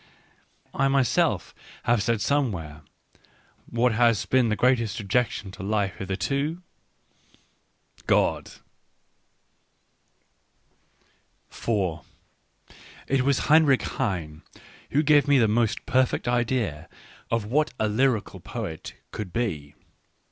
I 0.73 0.87
myself 0.87 1.53
have 1.83 2.01
said 2.01 2.21
somewhere— 2.21 2.81
What 3.79 3.91
has 3.91 4.25
been 4.25 4.49
the 4.49 4.55
greatest 4.55 4.99
objection 4.99 5.51
to 5.51 5.61
Life 5.61 5.97
hitherto?— 5.97 6.63
God. 8.07 8.49
It 13.05 13.21
was 13.21 13.39
Heinrich 13.45 13.83
Heine 13.83 14.41
who 14.89 15.03
gave 15.03 15.27
me 15.27 15.37
the 15.37 15.47
most 15.47 15.85
perfect 15.85 16.27
idea 16.27 16.89
of 17.29 17.45
what 17.45 17.71
a 17.79 17.87
lyrical 17.87 18.39
poet 18.39 18.95
could 19.11 19.31
be. 19.31 19.75